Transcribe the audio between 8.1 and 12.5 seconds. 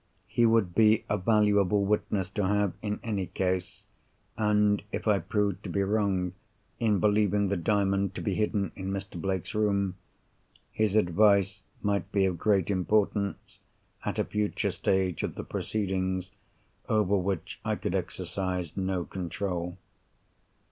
to be hidden in Mr. Blake's room, his advice might be of